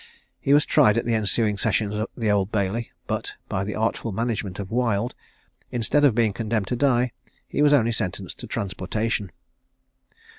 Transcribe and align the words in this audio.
He 0.39 0.51
was 0.55 0.65
tried 0.65 0.97
at 0.97 1.05
the 1.05 1.13
ensuing 1.13 1.59
sessions 1.59 1.93
at 1.99 2.09
the 2.17 2.31
Old 2.31 2.51
Bailey; 2.51 2.91
but, 3.05 3.35
by 3.47 3.63
the 3.63 3.75
artful 3.75 4.11
management 4.11 4.57
of 4.57 4.71
Wild, 4.71 5.13
instead 5.71 6.03
of 6.03 6.15
being 6.15 6.33
condemned 6.33 6.65
to 6.69 6.75
die, 6.75 7.11
he 7.47 7.61
was 7.61 7.71
only 7.71 7.91
sentenced 7.91 8.39
to 8.39 8.47
transportation. 8.47 9.31